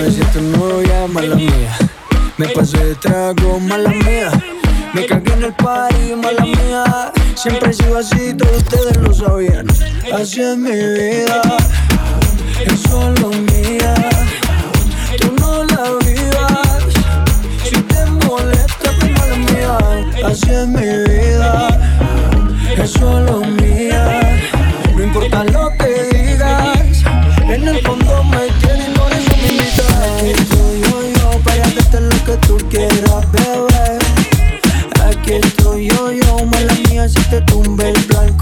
[0.00, 1.76] sabes si es tu novia, mala mía.
[2.38, 4.30] Me pasé de trago, mala mía.
[4.94, 7.12] Me cagué en el party, mala mía.
[7.34, 9.66] Siempre he sido así, todos ustedes lo sabían.
[10.12, 11.42] Así es mi vida,
[12.64, 13.94] es solo mía.
[15.20, 16.82] Tú no la vivas,
[17.64, 19.78] si te molesta, pues mala mía.
[20.24, 21.78] Así es mi vida,
[22.76, 24.40] es solo mía.
[24.96, 27.04] No importa lo que digas,
[27.48, 28.49] en el fondo me
[32.30, 33.98] que tú quieras, bebé.
[35.04, 38.39] Aquí estoy yo, yo, mala mía, si te tumbe el blanco.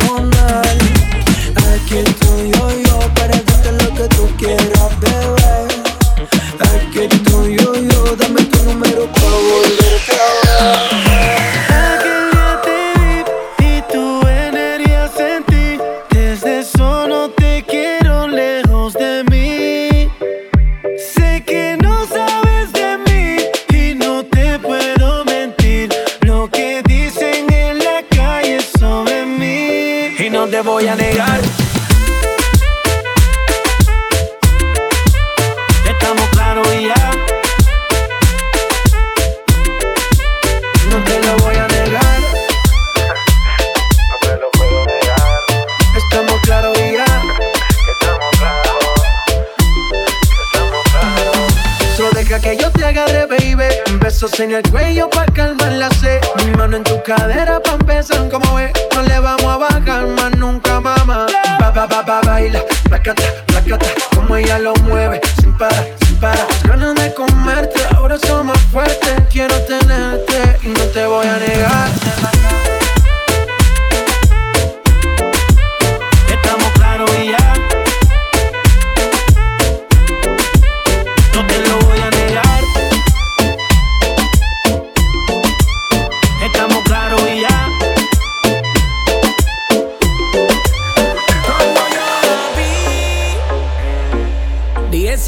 [54.40, 54.97] in the grave.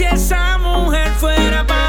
[0.01, 1.80] si esa mujer fuera para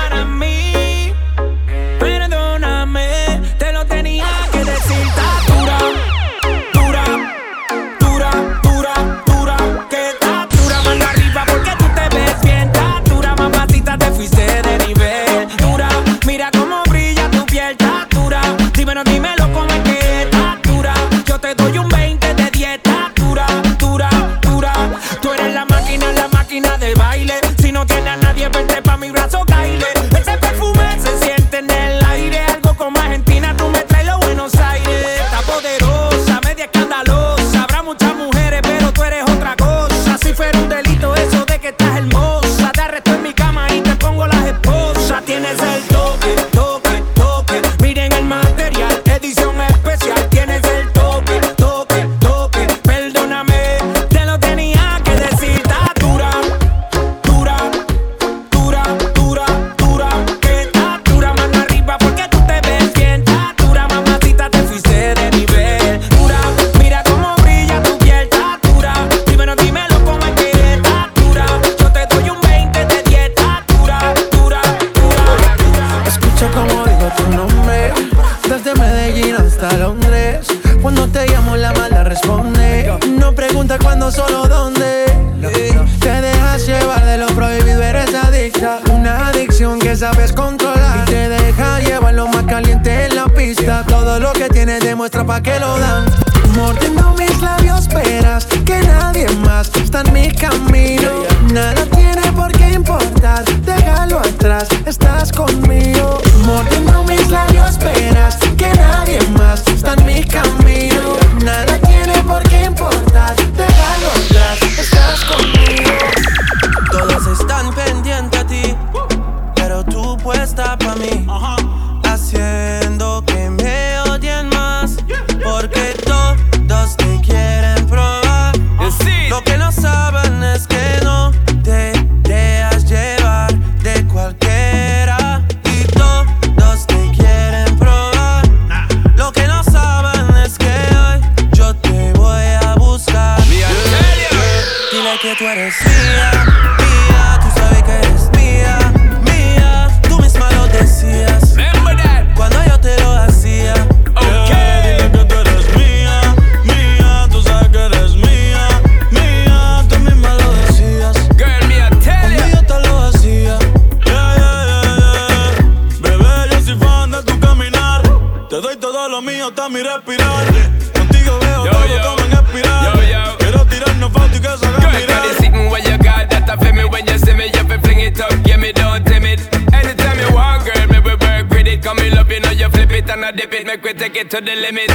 [184.31, 184.90] to the limit.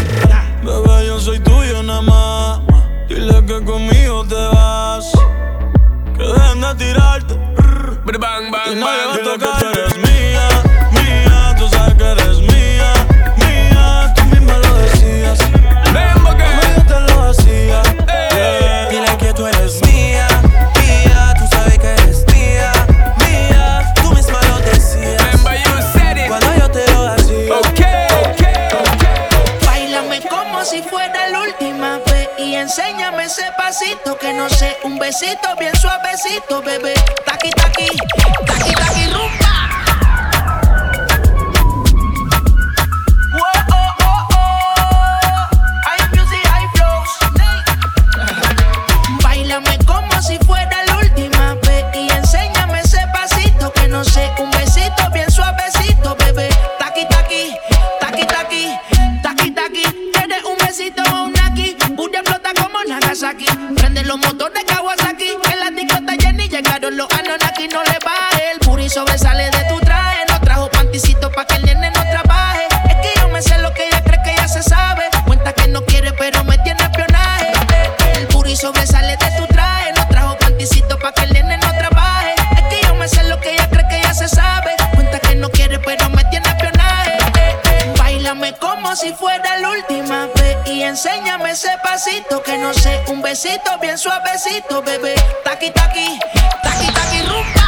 [91.56, 95.15] ese pasito que no sé, un besito bien suavecito, bebé.
[95.43, 96.19] Taqui, taqui,
[96.63, 97.67] taqui, taqui, rumba.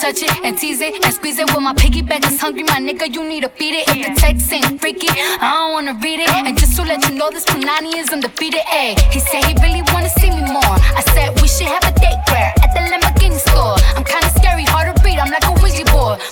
[0.00, 1.52] touch it and tease it and squeeze it.
[1.52, 3.88] When my piggyback is hungry, my nigga, you need to beat it.
[3.88, 6.30] If the text ain't freaky, I don't wanna read it.
[6.30, 8.62] And just to let you know, this Panani is undefeated.
[8.72, 10.78] Ayy, he said he really wanna see me more.
[10.98, 12.54] I said we should have a date where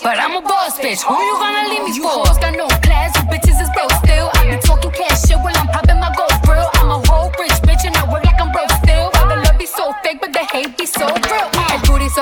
[0.07, 1.97] But I'm a boss bitch, who you gonna leave me for?
[1.97, 2.69] You hoes got no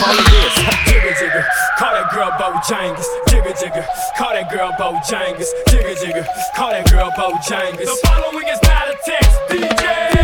[0.00, 0.54] follow this.
[0.88, 1.42] Jigga jigga,
[1.78, 3.06] call that girl Bojangles.
[3.28, 5.48] Jigga jigga, call that girl Bojangles.
[5.68, 6.26] Jigga jigga,
[6.56, 7.84] call that girl Bojangles.
[7.84, 10.19] The following is not a test, DJ.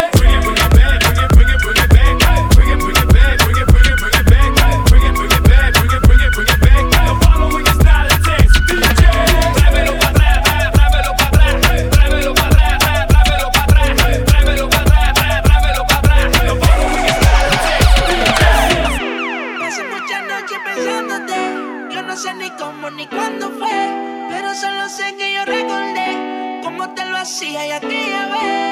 [27.27, 28.66] vacía y a ti ya ves.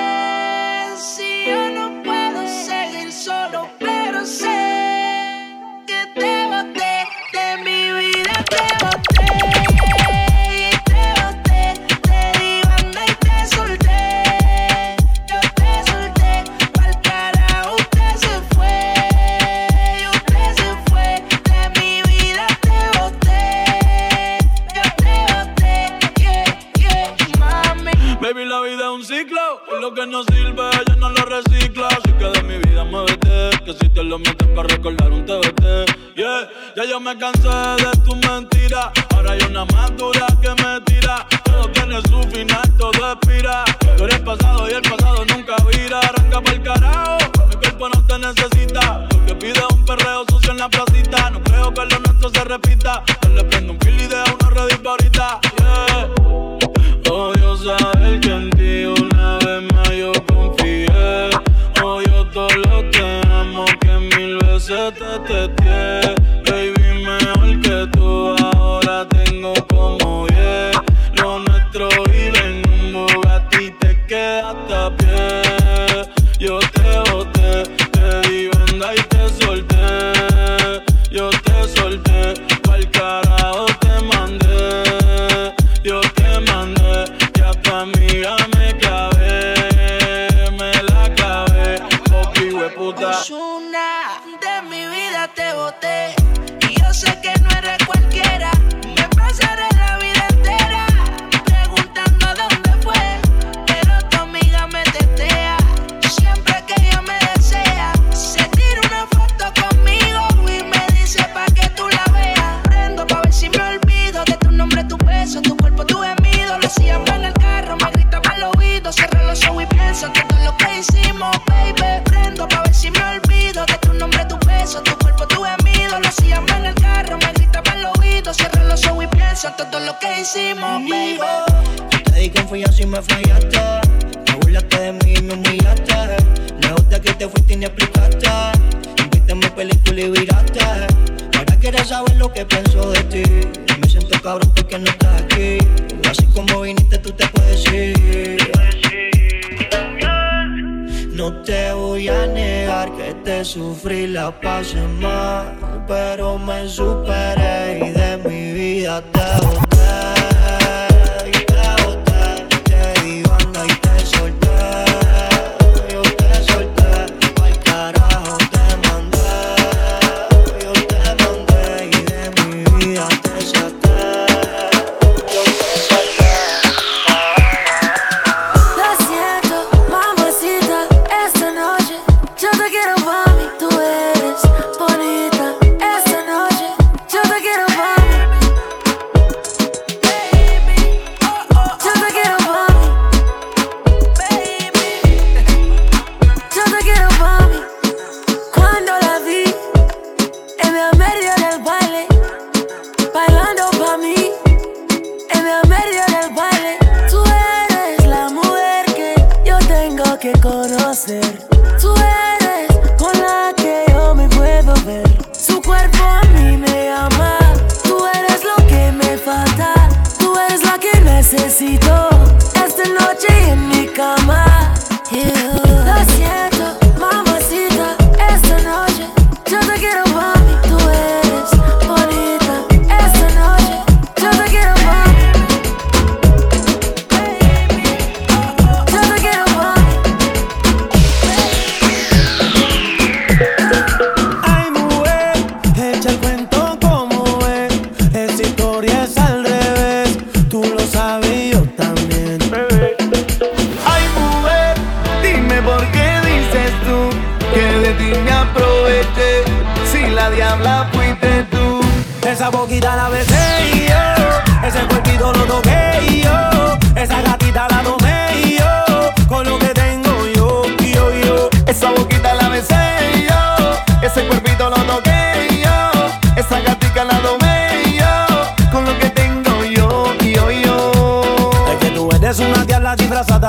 [151.25, 155.57] No te voy a negar que te sufrí, la pasé mal,
[155.89, 159.64] pero me superé y de mi vida te voy.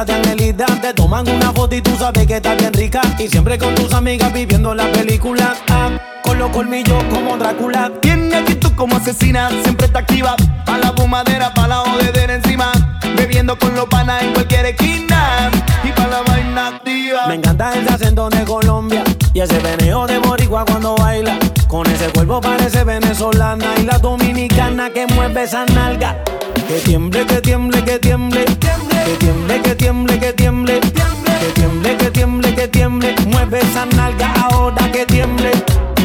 [0.03, 0.65] de Angelita.
[0.81, 3.01] Te toman una foto y tú sabes que estás bien rica.
[3.17, 5.55] Y siempre con tus amigas viviendo la película.
[5.69, 5.89] Ah,
[6.21, 7.91] con los colmillos como Drácula.
[8.01, 10.35] Tiene actitud como asesina, siempre está activa.
[10.65, 12.71] Pa' la fumadera, pa' la jodedera encima.
[13.15, 15.49] Bebiendo con los panas en cualquier esquina.
[15.83, 17.27] Y pa' la vaina activa.
[17.27, 19.03] Me encanta el acento de Colombia.
[19.33, 21.37] Y ese veneo de Boricua cuando baila.
[21.69, 23.67] Con ese cuerpo parece venezolana.
[23.77, 26.21] Y la dominicana que mueve esa nalga.
[26.67, 28.43] Que tiemble, que tiemble, que tiemble.
[28.43, 28.94] Que tiemble.
[29.05, 30.79] Que tiemble, que tiemble, que tiemble.
[30.81, 33.15] Que tiemble, que tiemble, que tiemble.
[33.27, 35.51] Mueve esa nalga ahora que tiemble.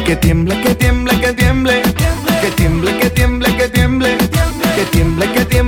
[0.05, 1.81] Que tiemble, que tiemble, que tiemble.
[2.41, 4.17] Que tiemble, que tiemble, que tiemble.
[4.75, 5.60] Que tiemble, que tiemble.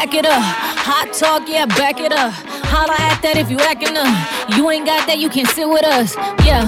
[0.00, 0.42] Back it up.
[0.42, 2.32] Hot talk, yeah, back it up.
[2.64, 4.08] Holla at that if you acting up.
[4.56, 6.16] You ain't got that, you can sit with us.
[6.40, 6.64] Yeah.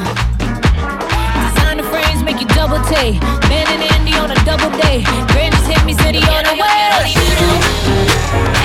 [1.49, 3.17] Designer frames make you double take.
[3.49, 5.01] Ben and Andy on a double day.
[5.33, 8.62] Grand just hit me city on the way.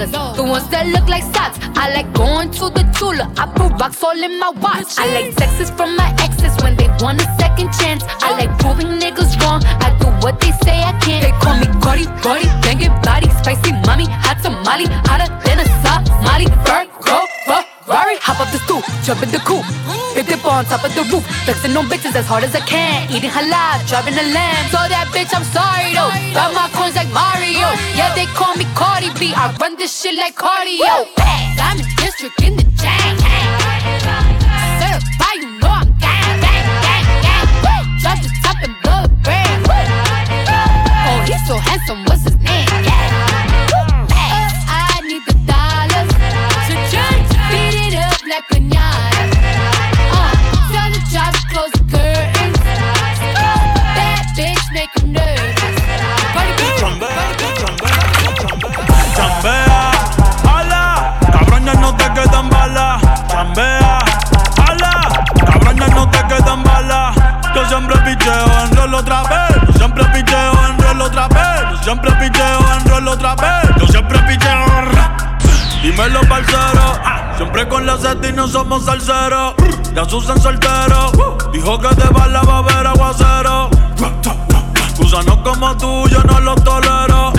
[0.00, 1.58] Balenciagas, the ones that look like socks.
[1.76, 4.98] I like going to the Tula, I put rocks all in my watch.
[4.98, 8.04] I like texts from my exes when they want a second chance.
[8.20, 9.62] I like proving niggas wrong.
[9.64, 11.24] I do what they say I can't.
[11.24, 16.46] They call me Cardi, Cardi, banging body, spicy mommy, hot tamale, hotter than a Somali.
[16.64, 16.89] Virgo,
[19.10, 19.66] jump in the coupe.
[20.14, 23.10] Big dip on top of the roof, flexing on bitches as hard as I can.
[23.10, 24.64] Eating halal, driving a lamb.
[24.70, 26.14] So that bitch, I'm sorry though.
[26.30, 27.74] Got my coins like Mario.
[27.98, 29.34] Yeah, they call me Cardi B.
[29.34, 31.10] I run this shit like cardio.
[31.58, 33.18] Diamond district in the jam.
[34.78, 37.86] Certified, you know I'm gang, gang, gang, gang.
[37.98, 39.66] Drop the top and blow the brand.
[41.10, 42.09] Oh, he's so handsome.
[78.70, 79.54] Somos salseros.
[79.94, 81.10] Ya Susan soltero.
[81.52, 83.68] Dijo que de bala va a haber aguacero.
[84.96, 87.32] Gusanos como tú, yo no los tolero.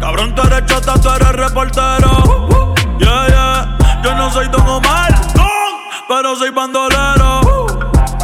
[0.00, 2.50] Cabrón, tú eres chota, tú eres reportero.
[2.98, 3.78] Yeah, yeah.
[4.02, 5.14] Yo no soy Don Omar,
[6.08, 7.66] pero soy bandolero.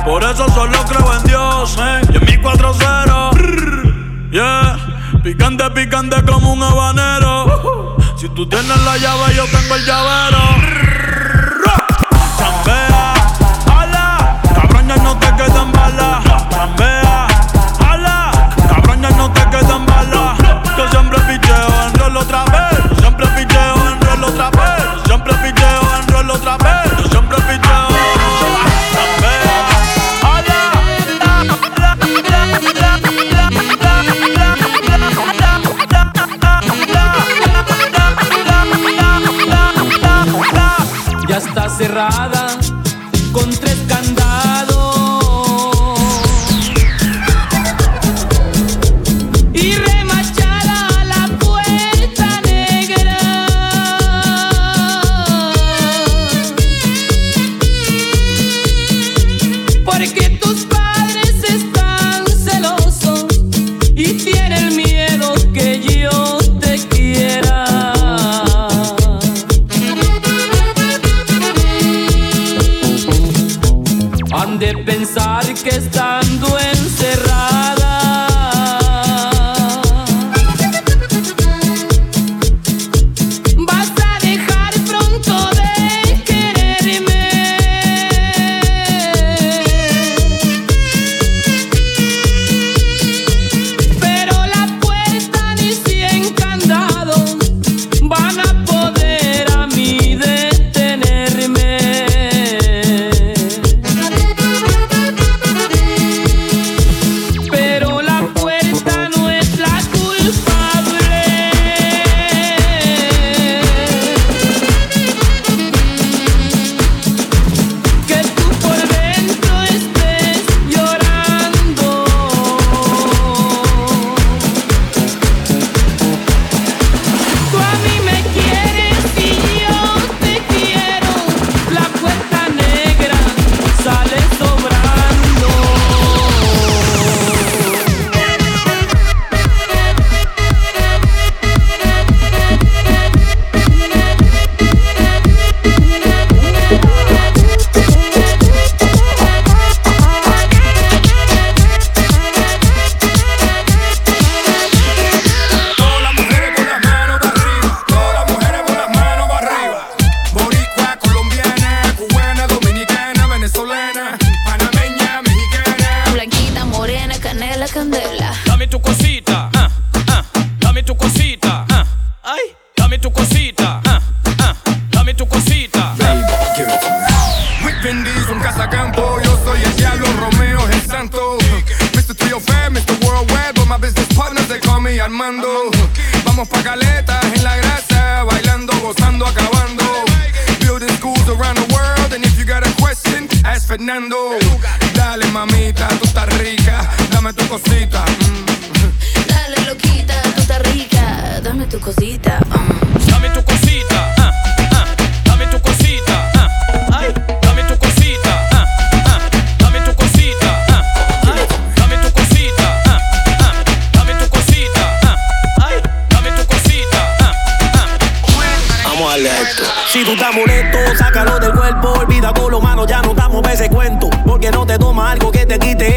[0.04, 2.00] Por eso solo creo en Dios, eh.
[2.12, 4.30] Y en mi 4-0.
[4.32, 4.78] Yeah.
[5.22, 7.96] Picante, picante como un habanero.
[8.16, 10.65] Si tú tienes la llave, yo tengo el llavero.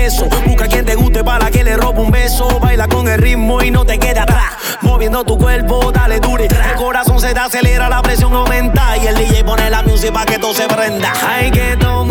[0.09, 0.27] exceso.
[0.45, 2.59] Busca quien te guste para que le robe un beso.
[2.59, 4.53] Baila con el ritmo y no te quede atrás.
[4.81, 6.45] Moviendo tu cuerpo, dale dure.
[6.45, 8.97] El corazón se te acelera, la presión aumenta.
[8.97, 11.13] Y el DJ pone la música para que todo se prenda.
[11.27, 12.08] Hay que tomar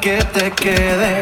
[0.00, 1.19] que te quede.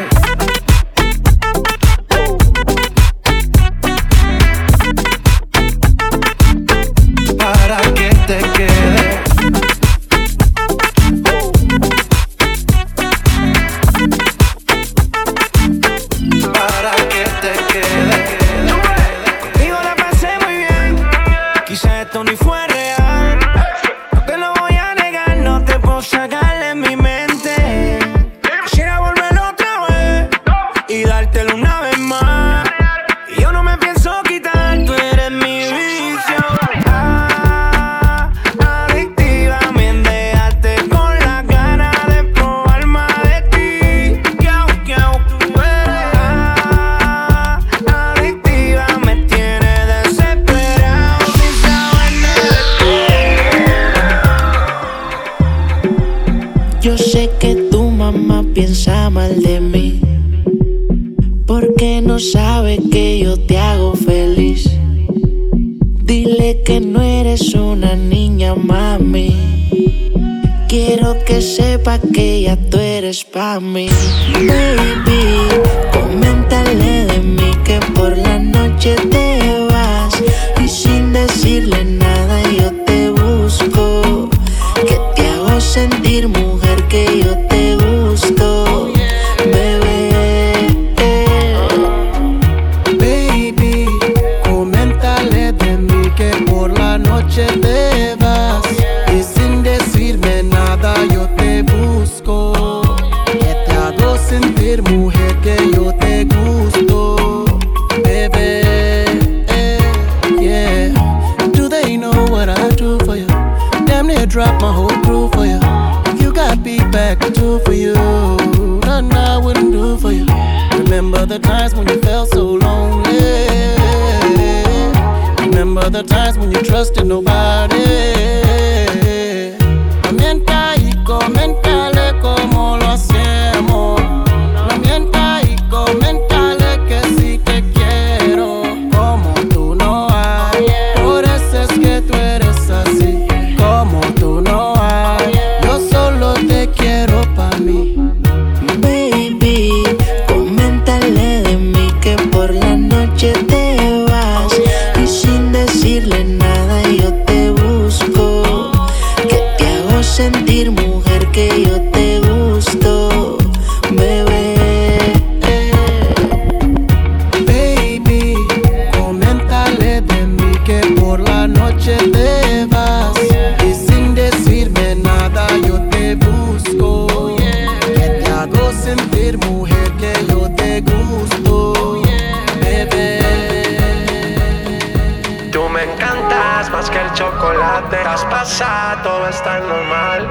[187.89, 190.29] te has pasado, todo es normal.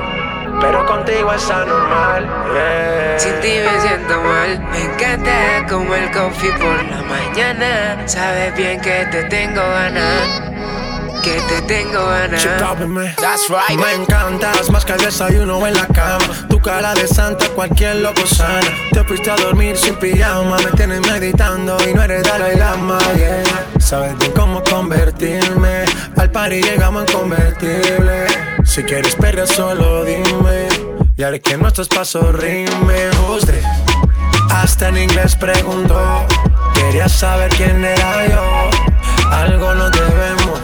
[0.61, 2.25] Pero contigo es anormal.
[2.53, 3.19] Yeah.
[3.19, 4.59] Sin ti me siento mal.
[4.71, 8.09] Me encanta como el coffee por la mañana.
[8.09, 10.49] Sabes bien que te tengo ganas
[11.23, 12.45] que te tengo ganas.
[13.17, 13.79] That's right.
[13.79, 16.25] Me encantas más que el desayuno en la cama.
[16.49, 18.61] Tu cara de santa, cualquier loco sana.
[18.93, 20.57] Te fuiste a dormir sin pijama.
[20.59, 22.99] Me tienes meditando y no eres Dalai Lama.
[23.17, 23.78] Yeah.
[23.89, 25.87] Sabes bien cómo convertirme.
[26.19, 28.27] Al par llegamos en convertible.
[28.63, 30.69] Si quieres perder, solo dime.
[31.17, 33.11] Y haré que nuestros pasos rimen.
[33.31, 33.63] Usted
[34.51, 36.27] hasta en inglés preguntó.
[36.75, 38.71] Quería saber quién era yo.
[39.31, 40.61] Algo nos debemos.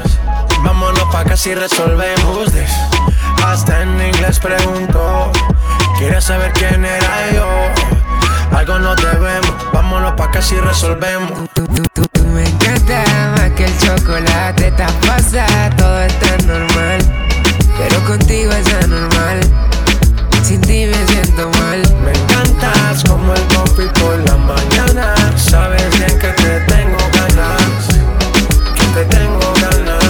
[0.63, 2.47] Vámonos pa' acá si resolvemos.
[2.47, 2.67] Usted
[3.43, 5.33] hasta en inglés preguntó.
[5.99, 7.49] Quería saber quién era yo.
[8.55, 9.55] Algo nos debemos.
[9.73, 11.49] Vámonos pa' acá si resolvemos
[12.35, 13.05] me encanta
[13.37, 14.69] más que el chocolate.
[14.69, 16.99] Estás pasada, todo está normal.
[17.79, 19.41] Pero contigo es anormal.
[20.43, 21.81] Sin ti me siento mal.
[22.05, 25.15] Me encantas como el coffee por la mañana.
[25.37, 27.87] Sabes bien que te tengo ganas.
[28.77, 30.05] Que te tengo ganas.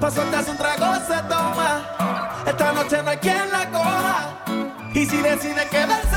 [0.00, 1.84] Pa' soltarse un trago se toma.
[2.46, 4.34] Esta noche no hay quien la coja.
[4.94, 6.11] Y si decide quedarse.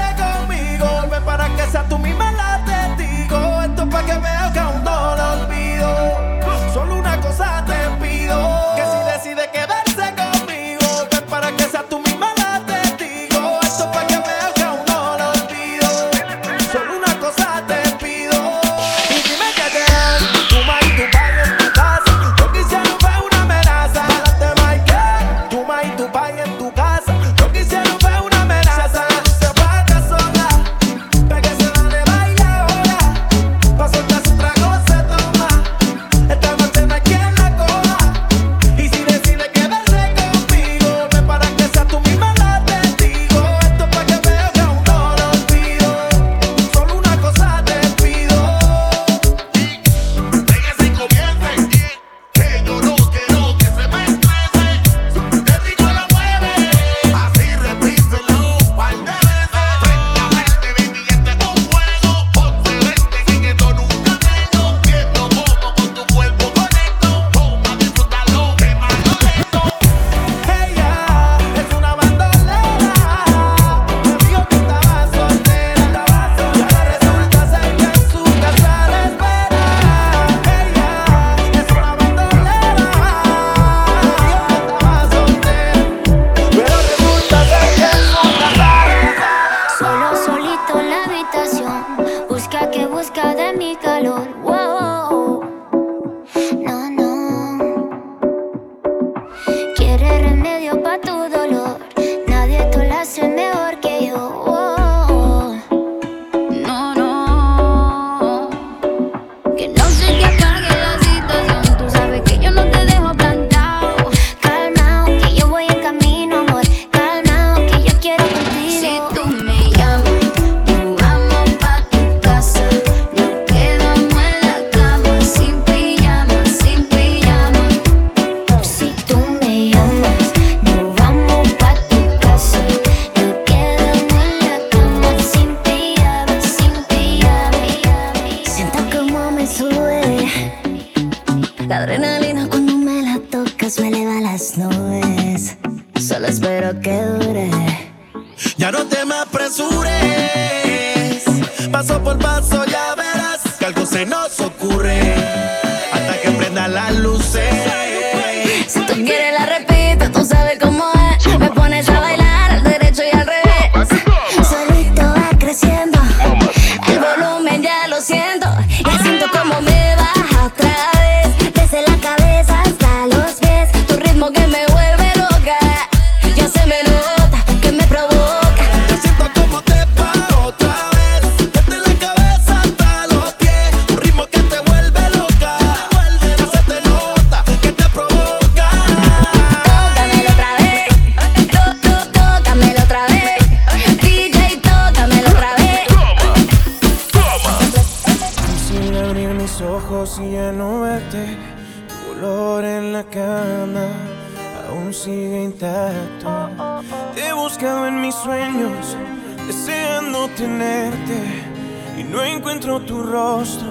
[212.55, 213.67] Encuentro tu rostro,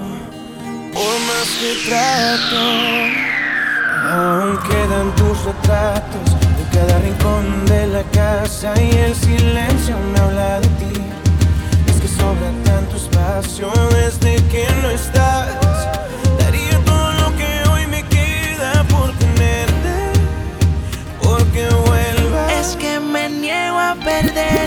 [0.93, 2.61] por más que trato.
[4.11, 10.61] Aún quedan tus retratos en cada rincón de la casa y el silencio me habla
[10.61, 11.01] de ti.
[11.87, 15.57] Es que sobra tanto espacio desde que no estás.
[16.39, 19.95] Daría todo lo que hoy me queda por tenerte,
[21.23, 22.53] porque vuelvas.
[22.53, 24.64] Es que me niego a perderte,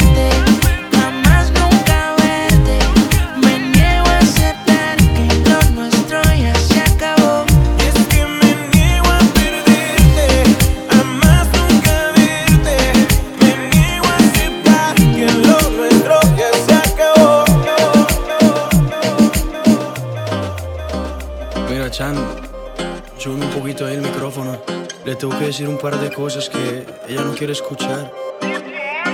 [25.08, 28.12] Le tengo que decir un par de cosas que ella no quiere escuchar.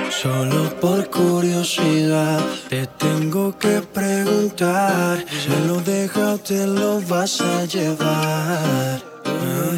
[0.10, 5.24] Solo por curiosidad te tengo que preguntar.
[5.30, 9.04] ¿Se lo deja o te lo vas a llevar?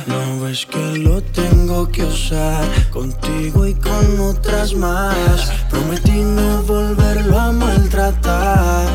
[0.07, 5.51] No ves que lo tengo que usar contigo y con otras más.
[5.70, 8.88] Prometí no volverlo a maltratar.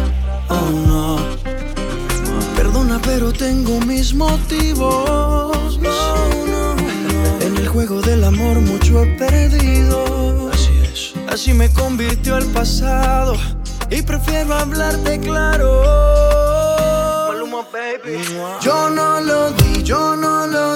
[0.48, 1.18] Oh no.
[2.56, 5.78] Perdona, pero tengo mis motivos.
[5.78, 6.49] No,
[7.86, 10.50] juego del amor mucho he perdido.
[10.52, 11.14] Así es.
[11.32, 13.34] Así me convirtió el pasado.
[13.90, 15.80] Y prefiero hablarte claro.
[18.60, 20.69] Yo no lo di, yo no lo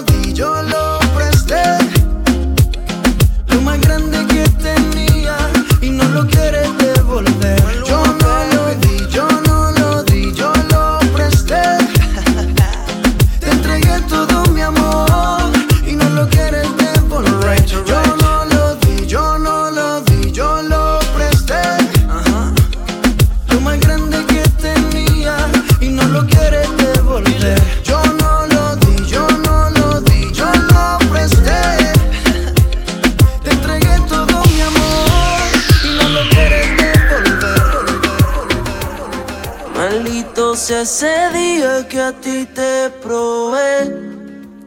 [40.84, 43.90] ese día que a ti te probé.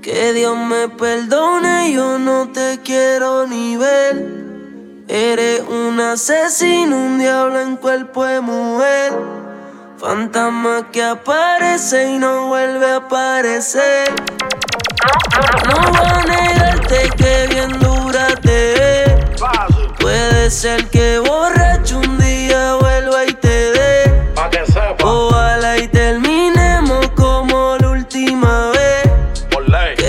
[0.02, 4.26] Que Dios me perdone, yo no te quiero ni ver.
[5.08, 9.14] Eres un asesino, un diablo en cuerpo de mujer.
[10.00, 14.10] Fantasma que aparece y no vuelve a aparecer.
[15.68, 19.12] No voy a negarte que bien dura te es.
[20.00, 21.67] Puede ser que borracho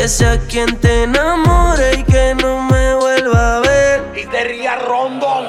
[0.09, 4.11] Que sea quien te enamore y que no me vuelva a ver.
[4.17, 5.45] Y te ría rondón.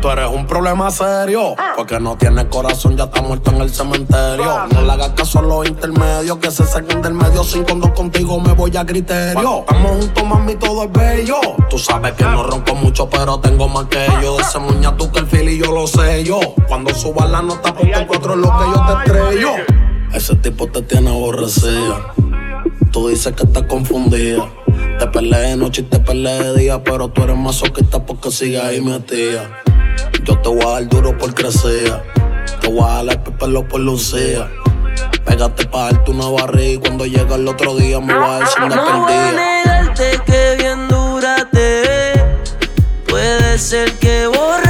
[0.00, 4.66] Tú eres un problema serio, porque no tienes corazón, ya está muerto en el cementerio.
[4.72, 7.44] No le hagas caso a los intermedios, que se saquen del medio.
[7.44, 9.60] Sin cuando contigo me voy a criterio.
[9.68, 11.38] Estamos juntos, mami, todo es bello.
[11.68, 14.38] Tú sabes que no ronco mucho, pero tengo más que yo.
[14.38, 16.40] De ese muña tú que el fili yo lo sé yo.
[16.66, 17.74] Cuando subas la nota,
[18.08, 19.50] cuatro es lo que yo te estrello.
[20.14, 22.14] Ese tipo te tiene aborrecida.
[22.96, 24.50] Tú dices que estás confundida.
[24.98, 28.62] Te peleé de noche y te peleé de día, pero tú eres masoquista porque sigues
[28.64, 29.60] ahí metida.
[30.24, 32.02] Yo te voy a dar duro por crecer.
[32.62, 34.50] Te voy a dar el pelo por lucía.
[35.26, 38.62] Pégate pa' darte una barriga y cuando llega el otro día me va a decir
[38.62, 42.22] una No voy a negarte que bien dura te es.
[43.06, 44.65] Puede ser que borracho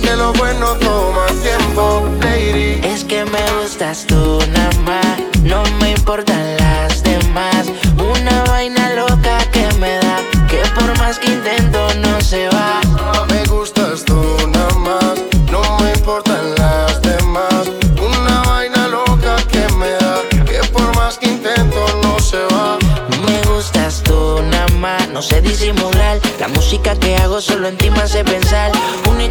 [0.00, 2.80] que lo bueno toma tiempo, lady.
[2.84, 7.66] Es que me gustas tú nada más, no me importan las demás.
[7.98, 10.18] Una vaina loca que me da,
[10.48, 12.80] que por más que intento no se va.
[12.98, 15.14] Ah, me gustas tú nada más,
[15.50, 17.70] no me importan las demás.
[17.98, 22.76] Una vaina loca que me da, que por más que intento no se va.
[23.26, 26.18] Me gustas tú nada más, no sé disimular.
[26.38, 28.72] La música que hago solo en ti me hace pensar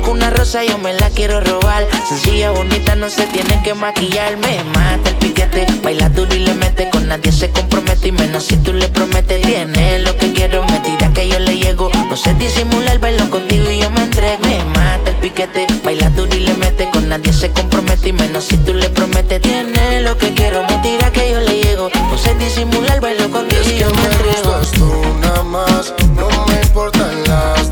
[0.05, 1.85] que una rosa yo me la quiero robar.
[2.07, 4.37] Sencilla, bonita, no se tiene que maquillar.
[4.37, 6.89] Me mata el piquete, baila duro y le mete.
[6.91, 9.41] Con nadie se compromete y menos si tú le prometes.
[9.41, 11.89] Tiene lo que quiero, me tira que yo le llego.
[12.09, 14.39] No sé disimular, bailo contigo y yo me entrego.
[14.43, 16.89] Me mata el piquete, baila duro y le mete.
[16.91, 19.41] Con nadie se compromete y menos si tú le prometes.
[19.41, 21.89] Tiene lo que quiero, me tira que yo le llego.
[21.89, 24.61] No sé disimular, bailo contigo y yo me entrego.
[24.75, 27.64] Tú nada más, no me importan las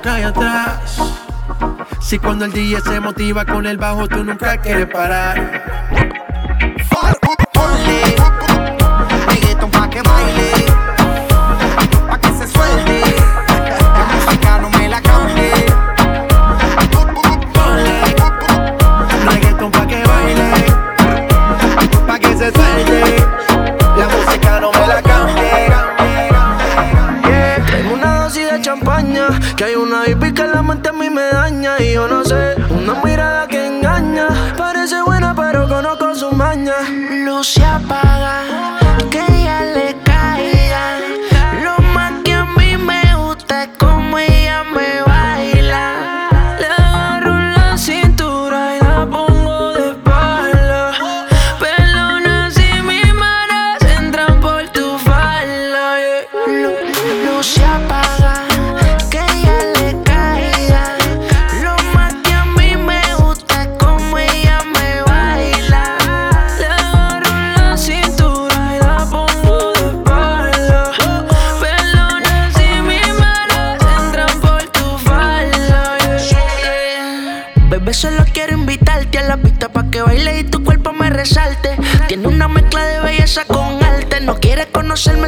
[0.00, 0.96] atrás.
[2.00, 5.91] Si cuando el DJ se motiva con el bajo, tú nunca quieres parar.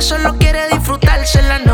[0.05, 1.74] solo quiere disfrutarse la noche.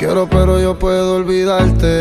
[0.00, 1.99] Quiero pero yo puedo olvidarte.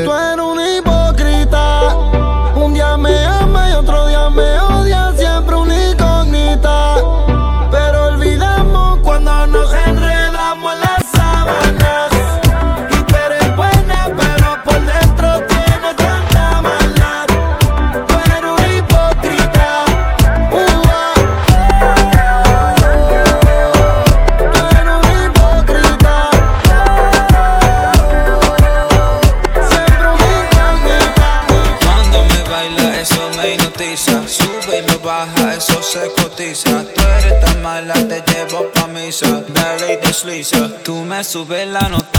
[41.30, 42.10] sube la nota.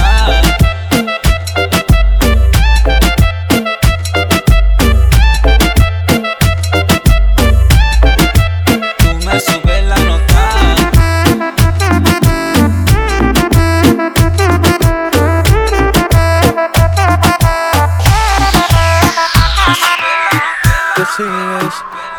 [21.17, 21.75] sigues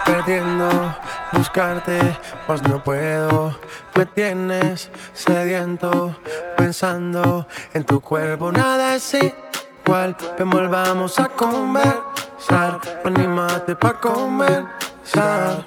[0.06, 0.96] perdiendo
[1.32, 2.18] buscarte,
[2.48, 3.56] pues no puedo.
[3.96, 6.16] Me tienes sediento,
[6.62, 10.16] pensando en tu cuerpo, nada es igual.
[10.38, 15.66] Vemos, volvamos a conversar, anímate pa' conversar.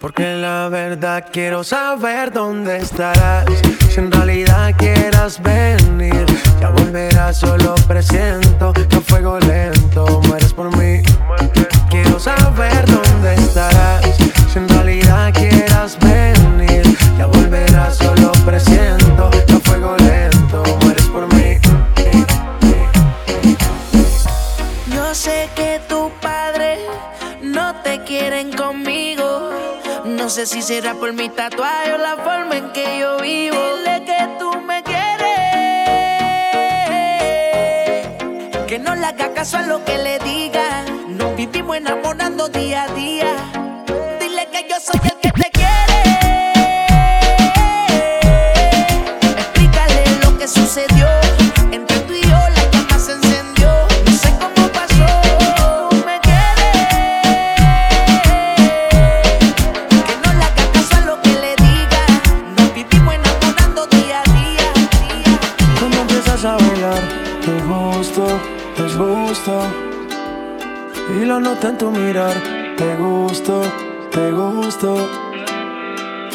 [0.00, 3.44] Porque la verdad quiero saber dónde estarás.
[3.90, 6.24] Si en realidad quieras venir,
[6.58, 11.02] ya volverás, solo presiento que fuego lento mueres por mí.
[11.90, 14.02] Quiero saber dónde estarás.
[14.50, 16.84] Si en realidad quieras venir,
[17.18, 19.01] ya volverás, solo presiento.
[30.32, 33.54] Sé si será por mi tatuaje o la forma en que yo vivo.
[33.76, 35.28] Dile que tú me quieres.
[38.66, 40.86] Que no le haga caso a lo que le diga.
[41.08, 42.01] Nos vivimos enamorando día
[71.62, 72.42] Noto en tu mirar,
[72.76, 73.62] te gusto,
[74.10, 75.08] te gusto.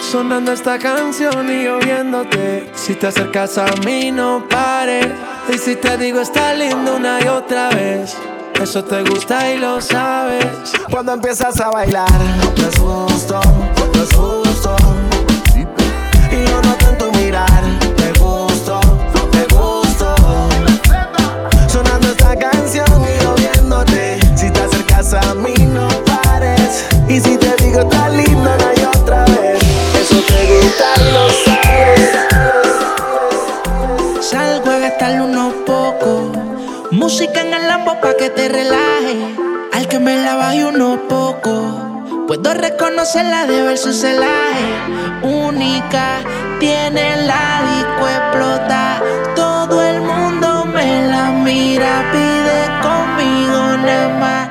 [0.09, 2.71] Sonando esta canción y yo viéndote.
[2.73, 5.07] Si te acercas a mí, no pares.
[5.53, 8.15] Y si te digo, está lindo una y otra vez.
[8.61, 10.45] Eso te gusta y lo sabes.
[10.89, 12.07] Cuando empiezas a bailar,
[12.55, 13.41] te gusto,
[13.75, 14.33] te gusto.
[14.33, 14.36] Y
[27.79, 29.59] y otra vez.
[30.01, 32.09] Eso te gusta lo sabes.
[34.21, 36.37] Salgo a gastarle unos pocos.
[36.91, 39.35] Música en el lambo pa' que te relaje.
[39.73, 41.75] Al que me la baje unos pocos.
[42.27, 44.69] Puedo reconocerla de ver su celaje.
[45.21, 46.21] Única,
[46.59, 48.99] tiene la disco explota.
[49.35, 54.46] Todo el mundo me la mira, pide conmigo nada más.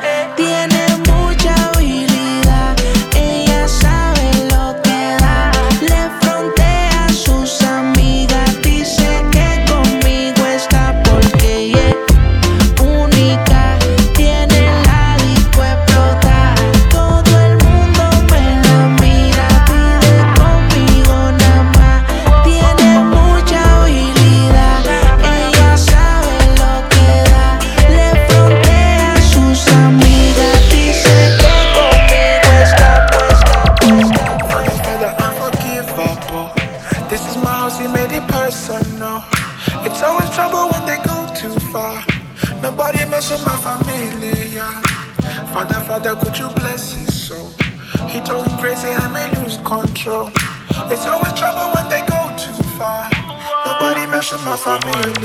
[45.97, 47.49] Father, could you bless his soul?
[48.07, 50.31] He told him crazy, I may lose control.
[50.93, 53.09] It's always trouble when they go too far.
[53.65, 55.17] Nobody mess with my familia.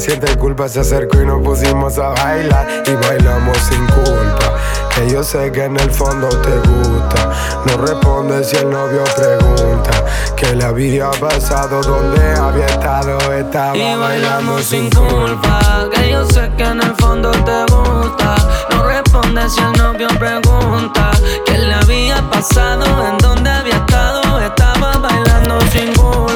[0.00, 4.54] Ni siquiera siente culpa, se acercó y nos pusimos a bailar y bailamos sin culpa.
[4.94, 7.30] Que yo sé que en el fondo te gusta,
[7.66, 9.90] no responde si el novio pregunta
[10.36, 16.50] que le había pasado, dónde había estado, estaba Y bailamos sin culpa Que yo sé
[16.56, 18.36] que en el fondo te gusta
[18.70, 21.10] No responde si el novio pregunta
[21.46, 22.84] ¿Qué le había pasado?
[23.06, 24.40] ¿En dónde había estado?
[24.40, 26.29] Estaba bailando sin culpa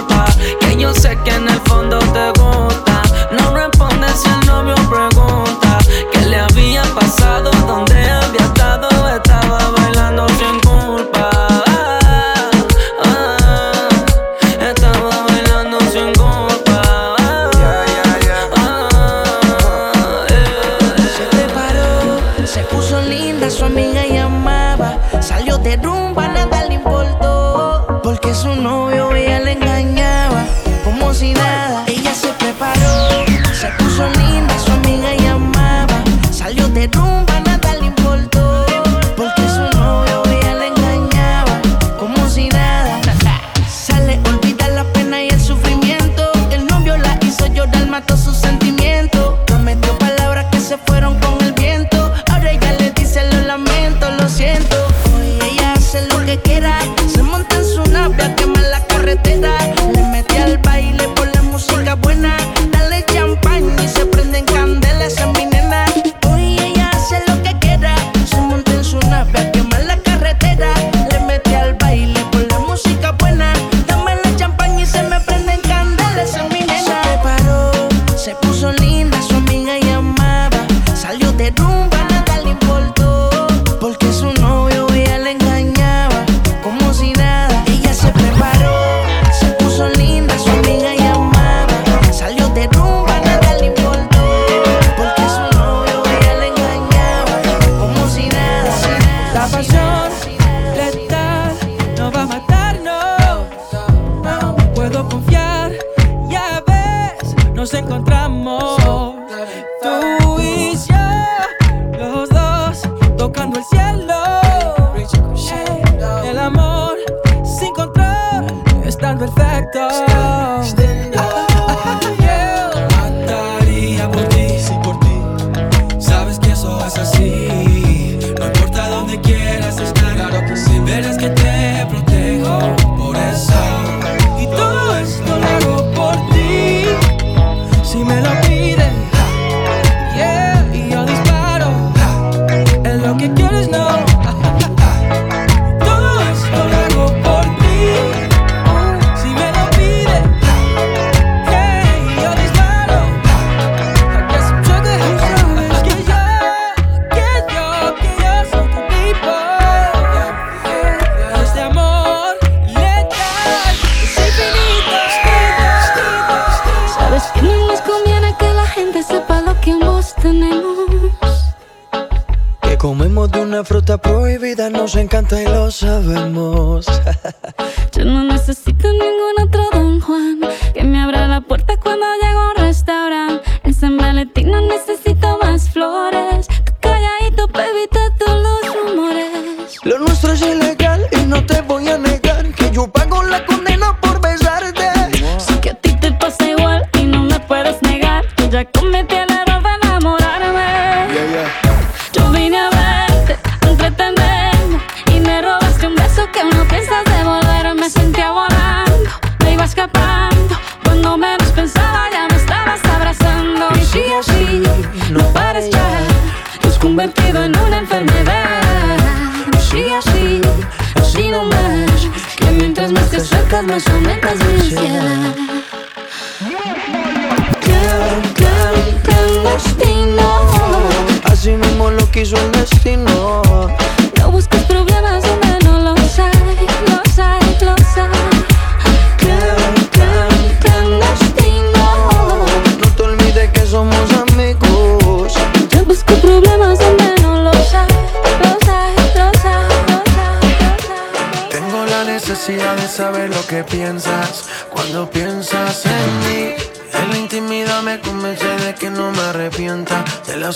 [172.84, 176.84] Comemos de una fruta prohibida, nos encanta y lo sabemos.
[177.96, 180.40] Yo no necesito ningún otro don Juan
[180.74, 181.63] que me abra la puerta.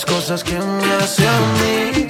[0.05, 2.07] cosas que me hace a mí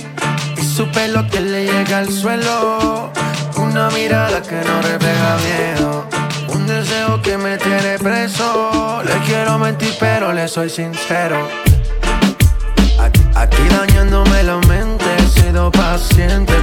[0.58, 3.12] y su pelo que le llega al suelo.
[3.56, 6.06] Una mirada que no refleja miedo,
[6.50, 9.02] un deseo que me tiene preso.
[9.04, 11.48] Le quiero mentir, pero le soy sincero.
[13.36, 16.59] Aquí dañándome la mente, he sido paciente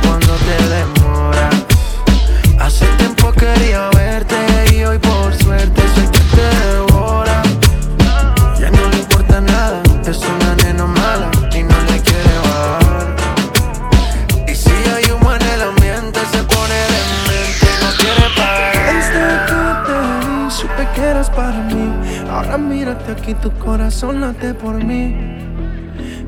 [24.07, 25.15] corazón por mí.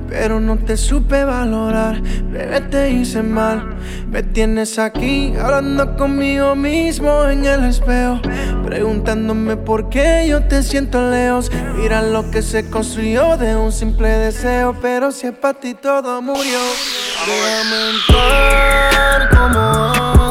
[0.08, 3.76] Pero no te supe valorar, bebé te hice mal.
[4.10, 8.18] Me tienes aquí hablando conmigo mismo en el espejo,
[8.64, 11.50] preguntándome por qué yo te siento lejos.
[11.76, 16.22] Mira lo que se construyó de un simple deseo, pero si es para ti todo
[16.22, 16.58] murió.
[17.26, 19.60] Déjame entrar como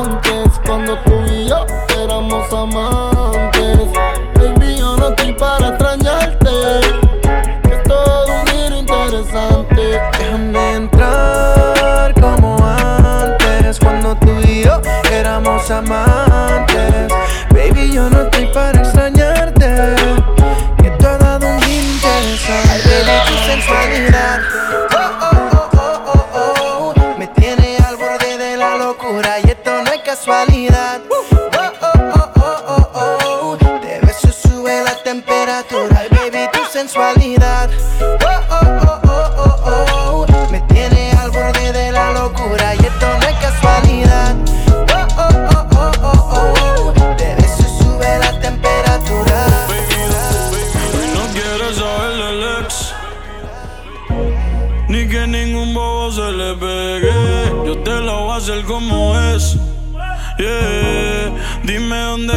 [0.05, 1.65] antes, cuando tú y yo
[2.03, 3.06] éramos amantes.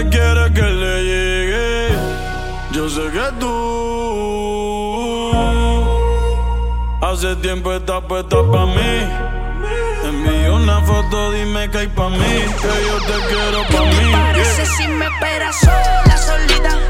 [0.08, 1.88] Quieres que le llegue
[2.72, 3.50] Yo sé que tú
[7.02, 9.08] Hace tiempo estás puesta pa' mí
[10.04, 14.10] Envío una foto, dime que hay pa' mí Que yo te quiero pa' ¿Qué mí
[14.10, 14.76] te parece yeah.
[14.76, 16.89] si me esperas sola, solita?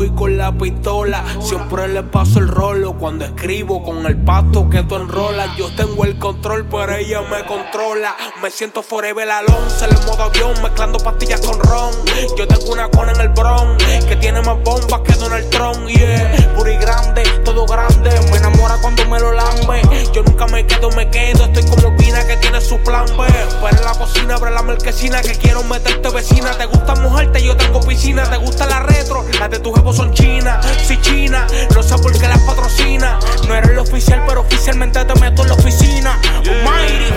[0.00, 1.24] Voy con la pistola.
[1.40, 5.56] Siempre le paso el rolo cuando escribo con el pasto que tú enrolas.
[5.56, 8.16] Yo tengo el control, pero ella me controla.
[8.42, 11.92] Me siento forever alone, se le modo avión, mezclando pastillas con ron.
[12.36, 13.76] Yo tengo una cona en el bron
[14.08, 15.86] que tiene más bombas que Donald Trump.
[15.88, 18.10] Yeah, puri grande, todo grande.
[18.30, 19.82] Me enamora cuando me lo lambe.
[20.12, 21.44] Yo nunca me quedo, me quedo.
[21.44, 23.24] Estoy como Pina que tiene su plan B.
[23.62, 26.50] Pero en la cocina, abre la marquesina que quiero meterte vecina.
[26.52, 28.24] Te gusta mojarte, yo tengo piscina.
[28.24, 30.39] Te gusta la retro, las de tu jefe son chinas.
[30.86, 33.18] Si china, no sé por qué las patrocina.
[33.46, 36.18] No eres el oficial, pero oficialmente te meto en la oficina.
[36.38, 37.12] Almighty.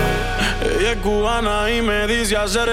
[0.79, 2.69] Ella es cubana y me dice hacer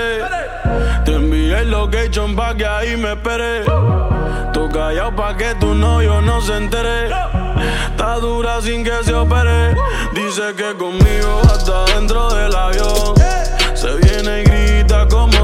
[1.05, 3.64] Te envié el location pa' que ahí me espere
[4.53, 7.07] Tú callado pa' que tu novio no se entere.
[7.90, 9.74] Está dura sin que se opere.
[10.12, 13.14] Dice que conmigo hasta dentro del avión.
[13.74, 15.39] Se viene y grita como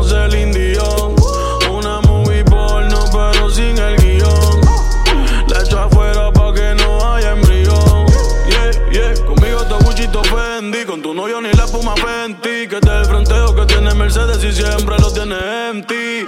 [14.17, 15.37] Mercedes y siempre lo tiene
[15.69, 16.25] empty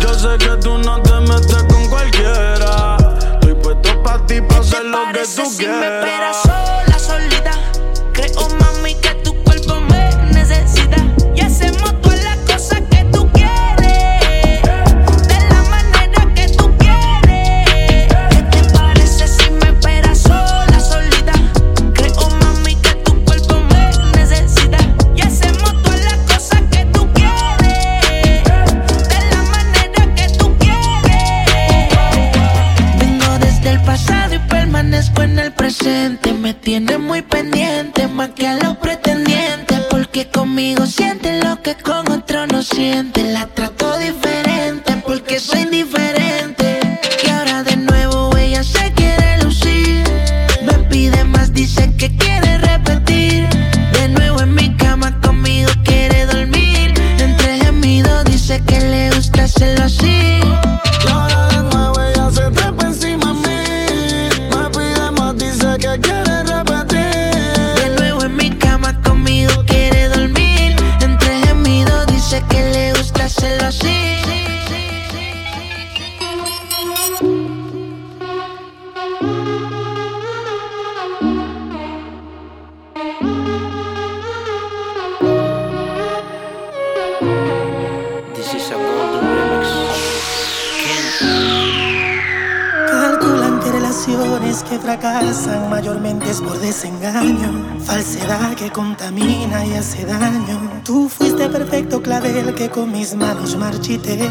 [0.00, 2.96] Yo sé que tú no te metes con cualquiera.
[3.34, 6.36] Estoy puesto pa' ti, pa' hacer lo que tú si me quieras.
[6.42, 6.91] sola,
[36.42, 39.80] Me tiene muy pendiente, más que a los pretendientes.
[39.88, 43.32] Porque conmigo siente lo que con otro no siente.
[43.32, 46.01] La trato diferente porque soy diferente.
[96.32, 100.80] Es por desengaño, falsedad que contamina y hace daño.
[100.82, 104.30] Tú fuiste perfecto clavel que con mis manos marchité.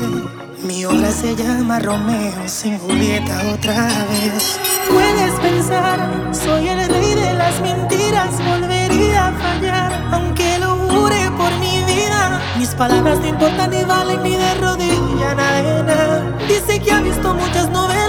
[0.63, 4.59] Mi obra se llama Romeo sin Julieta otra vez.
[4.89, 5.99] Puedes pensar,
[6.33, 12.41] soy el rey de las mentiras, volvería a fallar, aunque lo jure por mi vida.
[12.57, 16.37] Mis palabras no importan ni valen ni de rodilla nada.
[16.47, 18.00] Dice que ha visto muchas novelas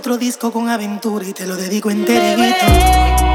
[0.00, 3.29] otro disco con aventura y te lo dedico enterito.